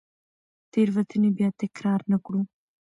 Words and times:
تېروتنې 0.71 1.29
بیا 1.37 1.49
تکرار 1.61 2.01
نه 2.11 2.17
کړو. 2.25 2.41